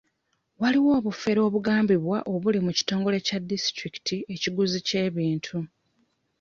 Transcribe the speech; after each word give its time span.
Waliwo 0.61 0.89
obufere 0.99 1.39
obugambibwa 1.47 2.17
obuli 2.33 2.59
mu 2.65 2.71
kitongole 2.77 3.17
kya 3.27 3.37
disitulikiti 3.49 4.17
ekiguzi 4.33 4.79
ky'ebintu. 4.87 5.57